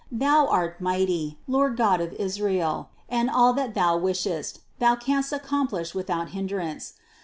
Thou 0.11 0.47
art 0.47 0.81
mighty, 0.81 1.37
Lord 1.47 1.77
God 1.77 2.01
of 2.01 2.11
Israel, 2.13 2.89
and 3.07 3.29
all 3.29 3.53
that 3.53 3.75
Thou 3.75 3.97
wishest, 3.99 4.61
Thou 4.79 4.95
canst 4.95 5.31
accomplish 5.31 5.93
without 5.93 6.29
hindrance. 6.29 6.93